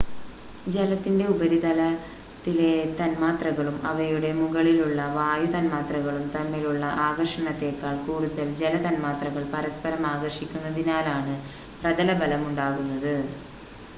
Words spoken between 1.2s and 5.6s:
ഉപരിതലത്തിലെ തന്മാത്രകളും അവയുടെ മുകളിലുള്ള വായു